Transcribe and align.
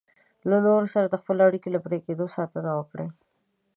له 0.49 0.57
نورو 0.65 0.87
سره 0.93 1.07
د 1.09 1.15
خپلو 1.21 1.41
اړیکو 1.47 1.67
له 1.75 1.79
پرې 1.85 1.97
کېدو 2.05 2.25
ساتنه 2.35 2.69
وکړئ. 2.75 3.09